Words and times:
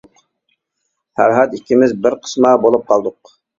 پەرھات 1.19 1.53
ئىككىمىز 1.59 1.95
بىر 2.07 2.19
قىسما 2.25 2.57
بولۇپ 2.67 2.91
قالدۇق. 2.93 3.37